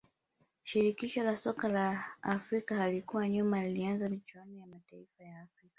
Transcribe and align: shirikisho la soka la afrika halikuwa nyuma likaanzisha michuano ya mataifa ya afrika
shirikisho 0.63 1.23
la 1.23 1.37
soka 1.37 1.67
la 1.69 2.03
afrika 2.21 2.75
halikuwa 2.75 3.29
nyuma 3.29 3.63
likaanzisha 3.63 4.09
michuano 4.09 4.57
ya 4.59 4.67
mataifa 4.67 5.23
ya 5.23 5.41
afrika 5.41 5.69